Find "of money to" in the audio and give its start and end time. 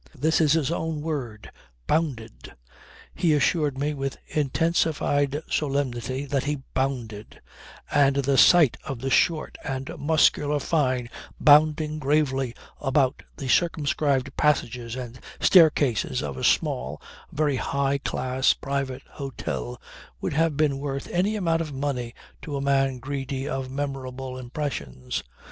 21.61-22.55